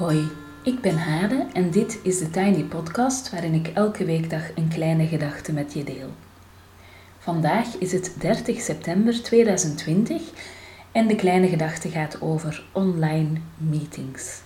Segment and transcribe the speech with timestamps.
[0.00, 0.28] Hoi,
[0.62, 5.06] ik ben Hade en dit is de Tiny Podcast waarin ik elke weekdag een kleine
[5.06, 6.08] gedachte met je deel.
[7.18, 10.22] Vandaag is het 30 september 2020
[10.92, 14.40] en de kleine gedachte gaat over online meetings.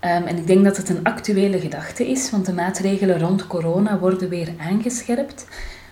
[0.00, 3.98] Um, en ik denk dat het een actuele gedachte is, want de maatregelen rond corona
[3.98, 5.46] worden weer aangescherpt,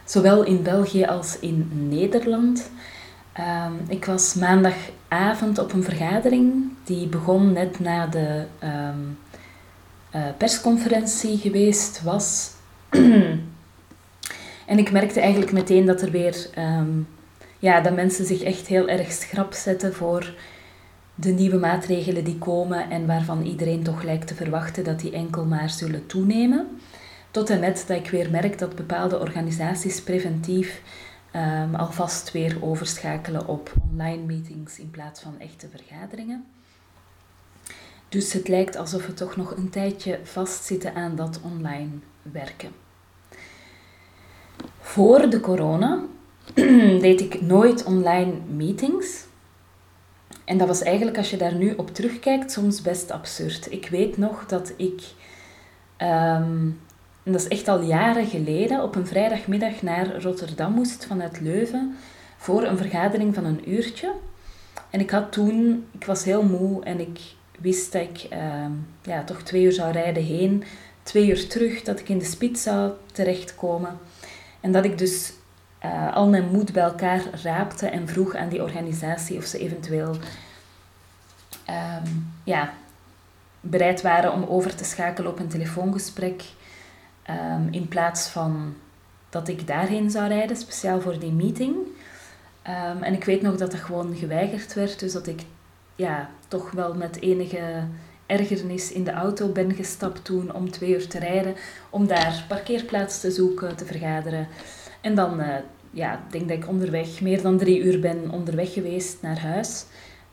[0.04, 2.70] zowel in België als in Nederland.
[3.38, 9.19] Um, ik was maandagavond op een vergadering die begon net na de um,
[10.15, 12.51] uh, persconferentie geweest was.
[14.66, 17.09] en ik merkte eigenlijk meteen dat er weer um,
[17.59, 20.34] ja, dat mensen zich echt heel erg schrap zetten voor
[21.15, 25.45] de nieuwe maatregelen die komen en waarvan iedereen toch lijkt te verwachten dat die enkel
[25.45, 26.66] maar zullen toenemen.
[27.30, 30.80] Tot en met dat ik weer merk dat bepaalde organisaties preventief
[31.32, 36.46] um, alvast weer overschakelen op online meetings in plaats van echte vergaderingen.
[38.09, 41.90] Dus het lijkt alsof we toch nog een tijdje vastzitten aan dat online
[42.23, 42.71] werken.
[44.80, 46.02] Voor de corona
[47.04, 49.26] deed ik nooit online meetings.
[50.45, 53.73] En dat was eigenlijk, als je daar nu op terugkijkt, soms best absurd.
[53.73, 55.02] Ik weet nog dat ik
[55.99, 56.80] um,
[57.29, 61.96] en dat is echt al jaren geleden, op een vrijdagmiddag naar Rotterdam moest vanuit Leuven
[62.37, 64.12] voor een vergadering van een uurtje.
[64.91, 67.21] En ik had toen, ik was heel moe en ik
[67.59, 68.65] wist dat ik uh,
[69.03, 70.65] ja, toch twee uur zou rijden heen,
[71.03, 73.99] twee uur terug, dat ik in de spits zou terechtkomen.
[74.60, 75.32] En dat ik dus
[75.84, 80.16] uh, al mijn moed bij elkaar raapte en vroeg aan die organisatie of ze eventueel
[81.71, 82.72] um, ja,
[83.60, 86.43] bereid waren om over te schakelen op een telefoongesprek
[87.28, 88.75] Ehm, in plaats van
[89.28, 91.77] dat ik daarheen zou rijden, speciaal voor die meeting.
[92.66, 95.43] Um, en ik weet nog dat dat gewoon geweigerd werd, dus dat ik
[95.97, 97.84] ja, toch wel met enige
[98.27, 101.55] ergernis in de auto ben gestapt toen om twee uur te rijden,
[101.91, 104.49] om daar parkeerplaats te zoeken, te vergaderen.
[105.00, 105.55] En dan, uh,
[105.91, 109.84] ja, denk dat ik onderweg meer dan drie uur ben onderweg geweest naar huis,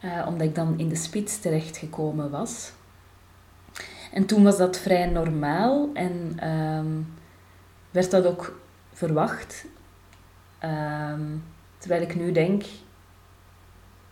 [0.06, 2.72] uh, omdat ik dan in de spits terechtgekomen was.
[4.16, 7.14] En toen was dat vrij normaal en um,
[7.92, 8.60] werd dat ook
[8.94, 9.66] verwacht.
[10.64, 11.44] Um,
[11.78, 12.64] terwijl ik nu denk,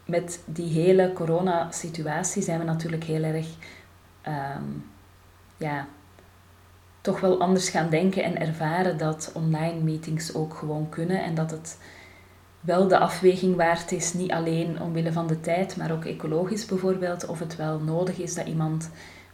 [0.05, 3.47] met die hele coronasituatie zijn we natuurlijk heel erg
[4.27, 4.85] um,
[5.57, 5.87] ja,
[7.01, 11.51] toch wel anders gaan denken en ervaren dat online meetings ook gewoon kunnen en dat
[11.51, 11.77] het
[12.59, 17.25] wel de afweging waard is, niet alleen omwille van de tijd, maar ook ecologisch bijvoorbeeld,
[17.25, 18.89] of het wel nodig is dat iemand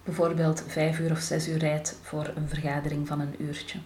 [0.10, 3.80] bijvoorbeeld vijf uur of zes uur rijdt voor een vergadering van een uurtje.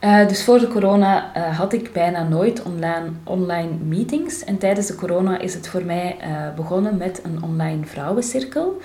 [0.00, 4.44] Uh, dus voor de corona uh, had ik bijna nooit online, online meetings.
[4.44, 8.80] En tijdens de corona is het voor mij uh, begonnen met een online vrouwencirkel.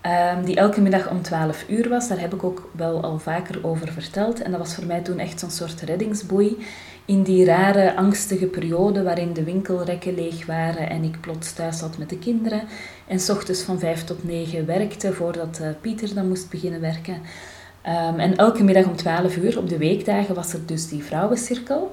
[0.00, 2.08] Ehm, die elke middag om 12 uur was.
[2.08, 4.42] Daar heb ik ook wel al vaker over verteld.
[4.42, 6.56] En dat was voor mij toen echt zo'n soort reddingsboei
[7.04, 11.98] in die rare, angstige periode waarin de winkelrekken leeg waren en ik plots thuis zat
[11.98, 12.62] met de kinderen
[13.06, 17.14] en s ochtends van vijf tot negen werkte voordat uh, Pieter dan moest beginnen werken.
[17.14, 21.90] Um, en elke middag om 12 uur op de weekdagen was er dus die vrouwencirkel.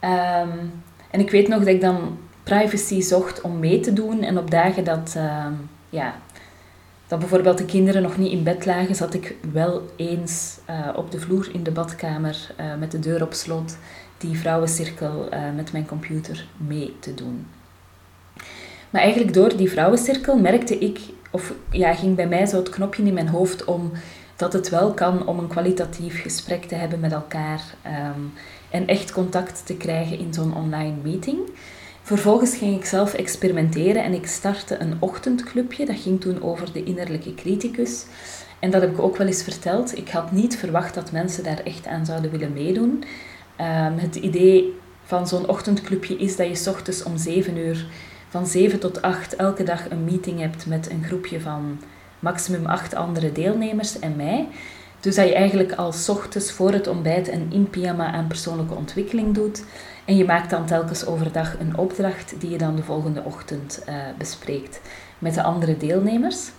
[0.00, 4.38] Um, en ik weet nog dat ik dan privacy zocht om mee te doen en
[4.38, 5.16] op dagen dat,
[5.90, 6.14] ja,
[7.12, 11.10] dat bijvoorbeeld de kinderen nog niet in bed lagen, zat ik wel eens uh, op
[11.10, 13.76] de vloer in de badkamer uh, met de deur op slot
[14.18, 17.46] die vrouwencirkel uh, met mijn computer mee te doen.
[18.90, 23.02] Maar eigenlijk door die vrouwencirkel merkte ik, of ja, ging bij mij zo het knopje
[23.02, 23.92] in mijn hoofd om
[24.36, 28.32] dat het wel kan om een kwalitatief gesprek te hebben met elkaar um,
[28.70, 31.38] en echt contact te krijgen in zo'n online meeting.
[32.02, 35.86] Vervolgens ging ik zelf experimenteren en ik startte een ochtendclubje.
[35.86, 38.04] Dat ging toen over de innerlijke criticus.
[38.58, 39.98] En dat heb ik ook wel eens verteld.
[39.98, 43.04] Ik had niet verwacht dat mensen daar echt aan zouden willen meedoen.
[43.60, 47.86] Um, het idee van zo'n ochtendclubje is dat je s ochtends om 7 uur
[48.28, 51.80] van 7 tot 8 elke dag een meeting hebt met een groepje van
[52.18, 54.48] maximum 8 andere deelnemers en mij.
[55.00, 58.74] Dus dat je eigenlijk al s ochtends voor het ontbijt een in pyjama aan persoonlijke
[58.74, 59.64] ontwikkeling doet.
[60.04, 63.94] En je maakt dan telkens overdag een opdracht die je dan de volgende ochtend uh,
[64.18, 64.80] bespreekt
[65.18, 66.50] met de andere deelnemers.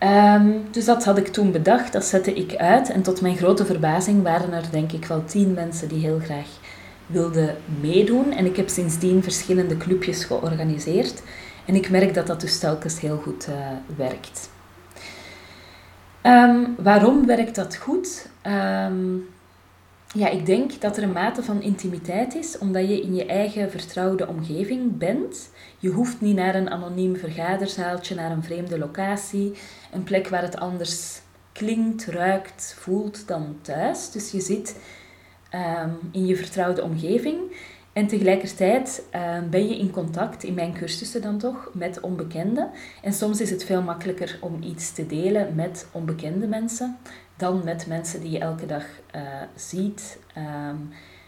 [0.00, 2.90] Um, dus dat had ik toen bedacht, dat zette ik uit.
[2.90, 6.48] En tot mijn grote verbazing waren er denk ik wel tien mensen die heel graag
[7.06, 8.32] wilden meedoen.
[8.32, 11.22] En ik heb sindsdien verschillende clubjes georganiseerd.
[11.64, 13.54] En ik merk dat dat dus telkens heel goed uh,
[13.96, 14.50] werkt.
[16.22, 18.28] Um, waarom werkt dat goed?
[18.46, 19.28] Um,
[20.14, 23.70] ja, ik denk dat er een mate van intimiteit is, omdat je in je eigen
[23.70, 25.50] vertrouwde omgeving bent.
[25.78, 29.52] Je hoeft niet naar een anoniem vergaderzaaltje, naar een vreemde locatie,
[29.92, 31.20] een plek waar het anders
[31.52, 34.10] klinkt, ruikt, voelt dan thuis.
[34.10, 34.80] Dus je zit
[35.50, 37.38] ehm, in je vertrouwde omgeving.
[37.92, 42.70] En tegelijkertijd ehm, ben je in contact, in mijn cursussen dan toch, met onbekenden.
[43.02, 46.98] En soms is het veel makkelijker om iets te delen met onbekende mensen
[47.36, 48.84] dan met mensen die je elke dag
[49.16, 49.22] uh,
[49.54, 50.76] ziet, ehm,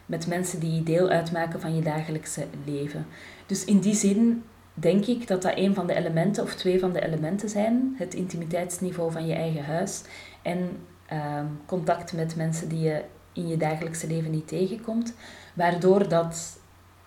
[0.07, 3.07] met mensen die deel uitmaken van je dagelijkse leven.
[3.47, 4.45] Dus in die zin
[4.75, 8.15] denk ik dat dat een van de elementen of twee van de elementen zijn: het
[8.15, 10.03] intimiteitsniveau van je eigen huis
[10.43, 15.15] en ehm, contact met mensen die je in je dagelijkse leven niet tegenkomt,
[15.55, 16.59] waardoor dat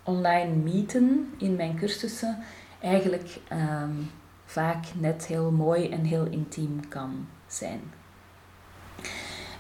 [0.04, 2.38] online meeten in mijn cursussen
[2.82, 3.92] eigenlijk ehm,
[4.46, 7.82] vaak net heel mooi en heel intiem kan zijn.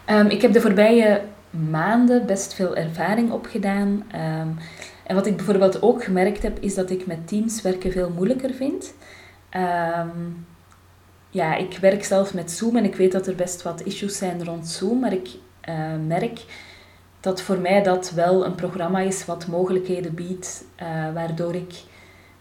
[0.09, 3.87] Um, ik heb de voorbije maanden best veel ervaring opgedaan.
[3.89, 4.57] Um,
[5.03, 8.53] en wat ik bijvoorbeeld ook gemerkt heb, is dat ik met teams werken veel moeilijker
[8.53, 8.93] vind.
[9.55, 10.45] Um,
[11.29, 14.45] ja, ik werk zelf met Zoom en ik weet dat er best wat issues zijn
[14.45, 15.29] rond Zoom, maar ik
[15.69, 15.75] uh,
[16.07, 16.45] merk
[17.19, 21.73] dat voor mij dat wel een programma is wat mogelijkheden biedt, uh, waardoor ik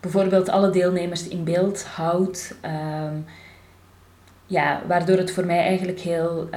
[0.01, 2.55] bijvoorbeeld alle deelnemers in beeld houd.
[4.47, 6.49] Ja, waardoor het voor mij eigenlijk heel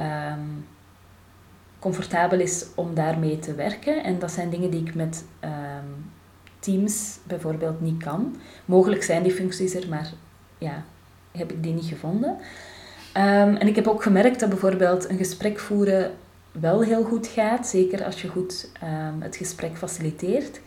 [1.84, 4.04] comfortabel is om daarmee te werken.
[4.04, 6.10] En dat zijn dingen die ik met um,
[6.58, 8.36] Teams bijvoorbeeld niet kan.
[8.64, 10.12] Mogelijk zijn die functies er, maar
[10.58, 10.84] ja,
[11.32, 12.30] heb ik die niet gevonden.
[12.30, 16.12] Um, en ik heb ook gemerkt dat bijvoorbeeld een gesprek voeren
[16.52, 20.60] wel heel goed gaat, zeker als je goed um, het gesprek faciliteert.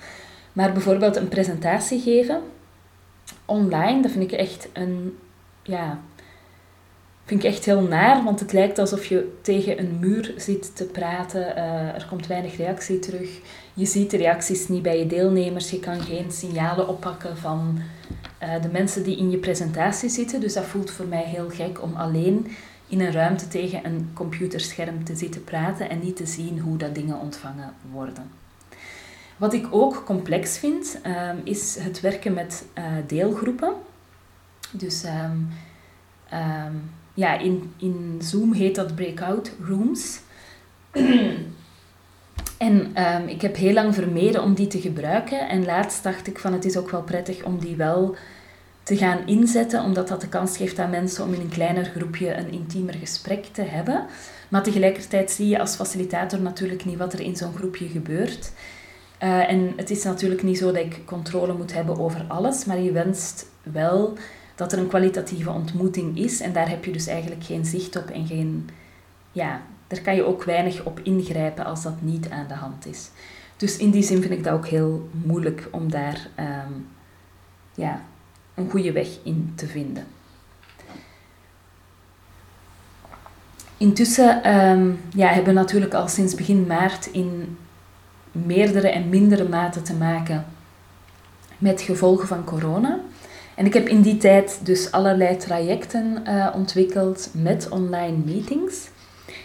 [0.53, 2.41] Maar bijvoorbeeld een presentatie geven
[3.45, 5.17] online, dat vind ik echt een
[5.63, 5.99] ja,
[7.27, 10.85] vind ik echt heel naar, want het lijkt alsof je tegen een muur zit te
[10.85, 11.41] praten.
[11.57, 13.29] Uh, er komt weinig reactie terug.
[13.73, 15.69] Je ziet de reacties niet bij je deelnemers.
[15.69, 17.79] Je kan geen signalen oppakken van
[18.43, 20.39] uh, de mensen die in je presentatie zitten.
[20.39, 22.47] Dus dat voelt voor mij heel gek om alleen
[22.87, 26.95] in een ruimte tegen een computerscherm te zitten praten en niet te zien hoe dat
[26.95, 28.31] dingen ontvangen worden.
[29.37, 33.73] Wat ik ook complex vind, um, is het werken met uh, deelgroepen.
[34.71, 35.49] Dus um,
[36.33, 40.19] um, ja, in, in Zoom heet dat breakout rooms.
[42.67, 45.49] en um, ik heb heel lang vermeden om die te gebruiken.
[45.49, 48.15] En laatst dacht ik van het is ook wel prettig om die wel
[48.83, 52.33] te gaan inzetten, omdat dat de kans geeft aan mensen om in een kleiner groepje
[52.33, 54.05] een intiemer gesprek te hebben.
[54.49, 58.51] Maar tegelijkertijd zie je als facilitator natuurlijk niet wat er in zo'n groepje gebeurt.
[59.23, 62.79] Uh, en het is natuurlijk niet zo dat ik controle moet hebben over alles, maar
[62.79, 64.17] je wenst wel
[64.57, 66.41] dat er een kwalitatieve ontmoeting is.
[66.41, 68.69] En daar heb je dus eigenlijk geen zicht op en geen...
[69.31, 73.09] Ja, daar kan je ook weinig op ingrijpen als dat niet aan de hand is.
[73.57, 76.87] Dus in die zin vind ik dat ook heel moeilijk om daar um,
[77.75, 78.01] ja,
[78.53, 80.05] een goede weg in te vinden.
[83.77, 87.57] Intussen um, ja, hebben we natuurlijk al sinds begin maart in
[88.31, 90.45] meerdere en mindere mate te maken
[91.57, 92.99] met gevolgen van corona.
[93.57, 98.89] En ik heb in die tijd dus allerlei trajecten uh, ontwikkeld met online meetings.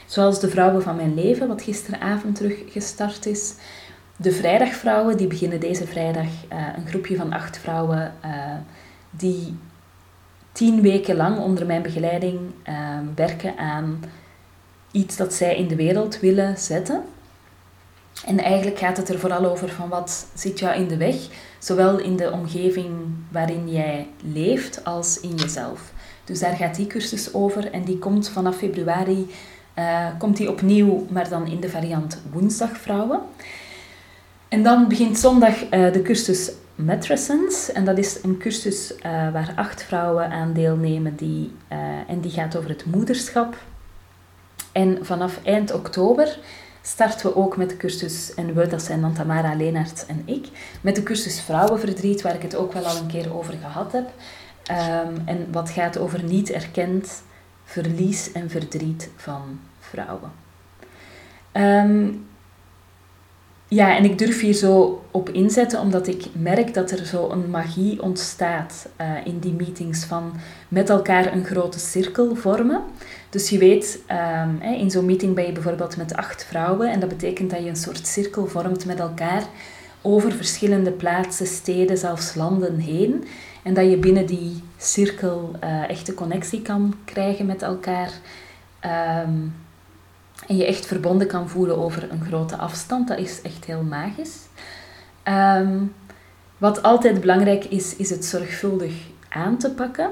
[0.06, 3.54] Zoals de Vrouwen van Mijn Leven, wat gisteravond terug gestart is.
[4.16, 6.26] De Vrijdagvrouwen, die beginnen deze vrijdag.
[6.52, 8.30] Uh, een groepje van acht vrouwen uh,
[9.10, 9.56] die
[10.52, 12.38] tien weken lang onder mijn begeleiding
[13.14, 14.00] werken aan
[14.90, 17.02] iets dat zij in de wereld willen zetten.
[18.26, 21.16] En eigenlijk gaat het er vooral over van wat zit jou in de weg,
[21.58, 22.90] zowel in de omgeving
[23.30, 25.92] waarin jij leeft als in jezelf.
[26.24, 29.26] Dus daar gaat die cursus over en die komt vanaf februari
[29.78, 33.20] uh, komt die opnieuw, maar dan in de variant woensdagvrouwen.
[34.48, 37.72] En dan begint zondag uh, de cursus Matrescence.
[37.72, 39.02] En dat is een cursus uh,
[39.32, 41.16] waar acht vrouwen aan deelnemen.
[41.16, 41.52] Die,
[42.06, 43.56] en die gaat over het moederschap.
[44.72, 46.38] En vanaf eind oktober
[46.82, 50.48] starten we ook met de cursus, en we, dat zijn dan Tamara Leenaerts en ik,
[50.80, 54.10] met de cursus Vrouwenverdriet, waar ik het ook wel al een keer over gehad heb.
[54.70, 57.22] Um, en wat gaat over niet erkend
[57.64, 60.30] verlies en verdriet van vrouwen.
[61.52, 62.26] Um,
[63.74, 67.50] ja, en ik durf hier zo op inzetten omdat ik merk dat er zo een
[67.50, 70.32] magie ontstaat uh, in die meetings van
[70.68, 72.82] met elkaar een grote cirkel vormen.
[73.30, 77.08] Dus je weet, um, in zo'n meeting ben je bijvoorbeeld met acht vrouwen en dat
[77.08, 79.42] betekent dat je een soort cirkel vormt met elkaar
[80.02, 83.24] over verschillende plaatsen, steden, zelfs landen heen.
[83.62, 88.10] En dat je binnen die cirkel uh, echte connectie kan krijgen met elkaar.
[89.24, 89.54] Um,
[90.52, 93.08] en je echt verbonden kan voelen over een grote afstand.
[93.08, 94.36] Dat is echt heel magisch.
[95.22, 95.78] Ehm,
[96.58, 98.92] wat altijd belangrijk is, is het zorgvuldig
[99.28, 100.10] aan te pakken.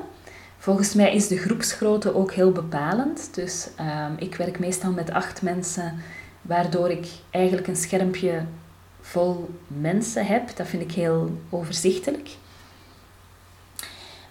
[0.58, 3.34] Volgens mij is de groepsgrootte ook heel bepalend.
[3.34, 5.94] Dus ehm, ik werk meestal met acht mensen,
[6.42, 8.42] waardoor ik eigenlijk een schermpje
[9.00, 10.56] vol mensen heb.
[10.56, 12.28] Dat vind ik heel overzichtelijk.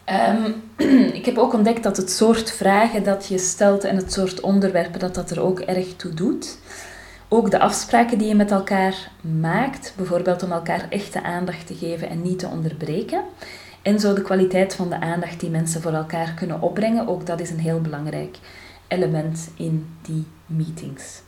[0.09, 0.51] Ehm,
[1.19, 4.99] ik heb ook ontdekt dat het soort vragen dat je stelt en het soort onderwerpen,
[4.99, 6.57] dat dat er ook erg toe doet.
[7.27, 12.09] Ook de afspraken die je met elkaar maakt, bijvoorbeeld om elkaar echte aandacht te geven
[12.09, 13.21] en niet te onderbreken.
[13.81, 17.39] En zo de kwaliteit van de aandacht die mensen voor elkaar kunnen opbrengen, ook dat
[17.39, 18.37] is een heel belangrijk
[18.87, 21.21] element in die meetings.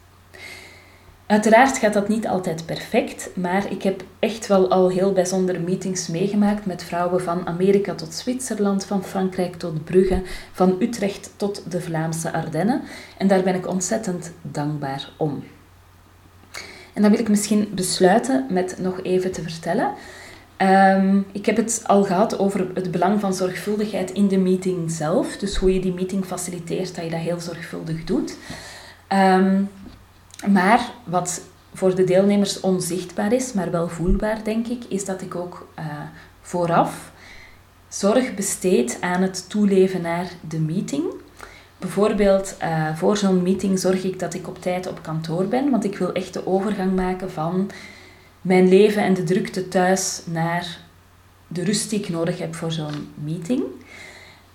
[1.32, 6.08] Uiteraard gaat dat niet altijd perfect, maar ik heb echt wel al heel bijzondere meetings
[6.08, 10.22] meegemaakt met vrouwen van Amerika tot Zwitserland, van Frankrijk tot Brugge,
[10.52, 12.82] van Utrecht tot de Vlaamse Ardennen.
[13.18, 15.44] En daar ben ik ontzettend dankbaar om.
[16.94, 19.92] En dan wil ik misschien besluiten met nog even te vertellen.
[20.58, 25.38] Um, ik heb het al gehad over het belang van zorgvuldigheid in de meeting zelf.
[25.38, 28.38] Dus hoe je die meeting faciliteert, dat je dat heel zorgvuldig doet.
[29.14, 29.70] Um,
[30.48, 31.42] maar wat
[31.74, 35.86] voor de deelnemers onzichtbaar is, maar wel voelbaar, denk ik, is dat ik ook uh,
[36.42, 37.12] vooraf
[37.88, 41.04] zorg besteed aan het toeleven naar de meeting.
[41.78, 45.84] Bijvoorbeeld, uh, voor zo'n meeting zorg ik dat ik op tijd op kantoor ben, want
[45.84, 47.72] ik wil echt de overgang maken van
[48.42, 50.80] mijn leven en de drukte thuis naar
[51.48, 53.64] de rust die ik nodig heb voor zo'n meeting.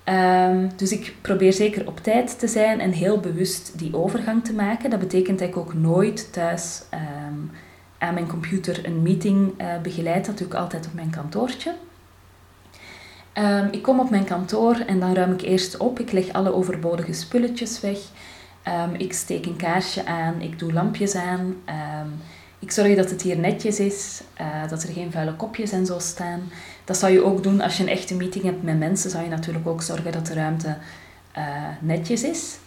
[0.09, 4.53] Um, dus ik probeer zeker op tijd te zijn en heel bewust die overgang te
[4.53, 4.91] maken.
[4.91, 7.51] Dat betekent dat ik ook nooit thuis um,
[7.99, 10.27] aan mijn computer een meeting uh, begeleid.
[10.27, 11.75] Dat doe ik altijd op mijn kantoortje.
[13.39, 15.99] Um, ik kom op mijn kantoor en dan ruim ik eerst op.
[16.01, 17.99] Ik leg alle overbodige spulletjes weg.
[18.97, 20.41] ik steek een kaarsje aan.
[20.41, 21.57] Ik doe lampjes aan.
[22.59, 25.99] Ik zorg dat het hier netjes is, uh, dat er geen vuile kopjes en zo
[25.99, 26.41] staan.
[26.85, 29.11] Dat zou je ook doen als je een echte meeting hebt met mensen.
[29.11, 30.77] Zou je natuurlijk ook zorgen dat de ruimte
[31.39, 31.45] uh,
[31.81, 32.59] netjes is.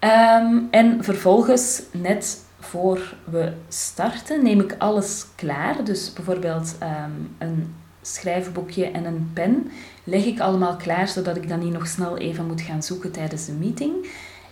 [0.00, 5.84] Um, en vervolgens, net voor we starten, neem ik alles klaar.
[5.84, 9.70] Dus bijvoorbeeld um, een schrijfboekje en een pen
[10.04, 13.46] leg ik allemaal klaar, zodat ik dan niet nog snel even moet gaan zoeken tijdens
[13.46, 14.08] de meeting.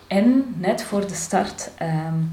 [0.07, 2.29] En net voor de start um,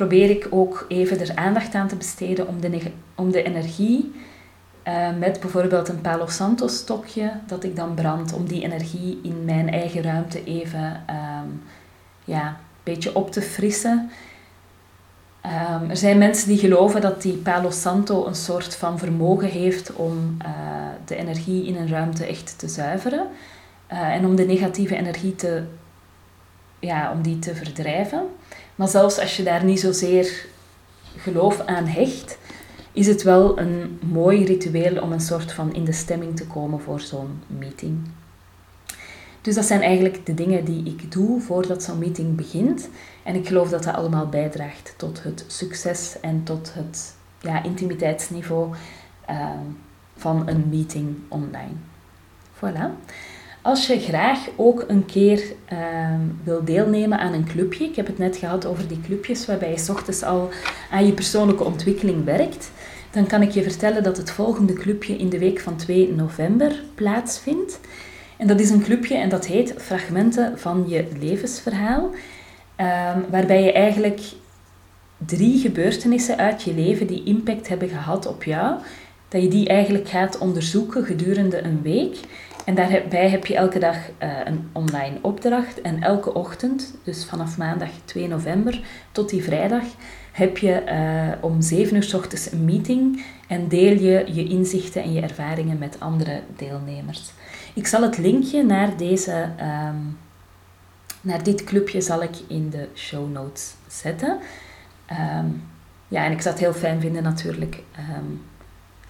[0.00, 2.80] probeer ik ook even er aandacht aan te besteden om de,
[3.14, 4.12] om de energie
[4.88, 9.44] uh, met bijvoorbeeld een Palo Santo stokje dat ik dan brand, om die energie in
[9.44, 11.62] mijn eigen ruimte even um,
[12.24, 14.10] ja, een beetje op te frissen.
[15.44, 19.92] Um, er zijn mensen die geloven dat die Palo Santo een soort van vermogen heeft
[19.92, 20.48] om uh,
[21.04, 23.26] de energie in een ruimte echt te zuiveren
[23.92, 25.62] uh, en om de negatieve energie te,
[26.78, 28.22] ja, om die te verdrijven.
[28.80, 30.46] Maar zelfs als je daar niet zozeer
[31.16, 32.38] geloof aan hecht,
[32.92, 36.80] is het wel een mooi ritueel om een soort van in de stemming te komen
[36.80, 37.98] voor zo'n meeting.
[39.40, 42.88] Dus dat zijn eigenlijk de dingen die ik doe voordat zo'n meeting begint.
[43.22, 48.74] En ik geloof dat dat allemaal bijdraagt tot het succes en tot het ja, intimiteitsniveau
[49.30, 49.50] uh,
[50.16, 51.74] van een meeting online.
[52.54, 53.14] Voilà.
[53.62, 55.78] Als je graag ook een keer uh,
[56.44, 59.86] wil deelnemen aan een clubje, ik heb het net gehad over die clubjes waarbij je
[59.90, 60.48] ochtends al
[60.90, 62.70] aan je persoonlijke ontwikkeling werkt,
[63.10, 66.82] dan kan ik je vertellen dat het volgende clubje in de week van 2 november
[66.94, 67.80] plaatsvindt.
[68.36, 72.10] En dat is een clubje en dat heet Fragmenten van je levensverhaal,
[72.80, 74.20] uh, waarbij je eigenlijk
[75.26, 78.78] drie gebeurtenissen uit je leven die impact hebben gehad op jou,
[79.28, 82.16] dat je die eigenlijk gaat onderzoeken gedurende een week.
[82.70, 85.80] En daarbij heb je elke dag uh, een online opdracht.
[85.80, 88.80] En elke ochtend, dus vanaf maandag 2 november
[89.12, 89.84] tot die vrijdag,
[90.32, 95.02] heb je uh, om 7 uur s ochtends een meeting en deel je je inzichten
[95.02, 97.32] en je ervaringen met andere deelnemers.
[97.74, 99.48] Ik zal het linkje naar, deze,
[99.88, 100.18] um,
[101.20, 104.38] naar dit clubje zal ik in de show notes zetten.
[105.38, 105.62] Um,
[106.08, 107.82] ja, en ik zou het heel fijn vinden natuurlijk
[108.18, 108.42] um,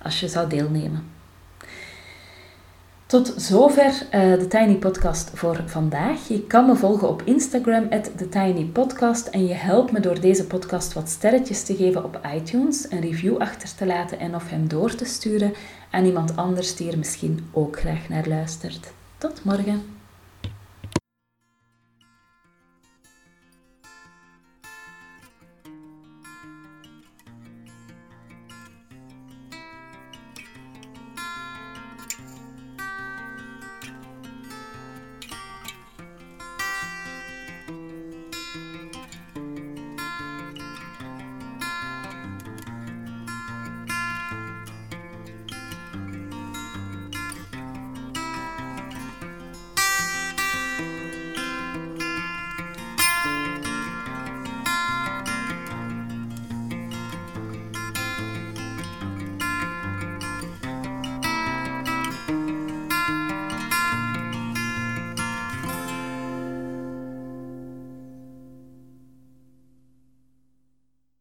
[0.02, 1.18] als je zou deelnemen.
[3.10, 6.28] Tot zover uh, de Tiny Podcast voor vandaag.
[6.28, 9.26] Je kan me volgen op Instagram, TheTinyPodcast.
[9.26, 13.36] En je helpt me door deze podcast wat sterretjes te geven op iTunes, een review
[13.36, 15.52] achter te laten en of hem door te sturen
[15.90, 18.92] aan iemand anders die er misschien ook graag naar luistert.
[19.18, 19.99] Tot morgen.